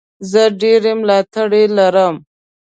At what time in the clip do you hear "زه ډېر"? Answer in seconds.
0.31-0.81